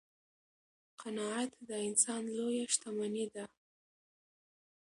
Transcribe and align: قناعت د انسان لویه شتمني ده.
قناعت 1.01 1.51
د 1.67 1.69
انسان 1.87 2.23
لویه 2.37 2.65
شتمني 2.73 3.25
ده. 3.33 3.45